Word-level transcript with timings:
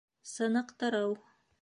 Сыныҡтырыу 0.31 1.13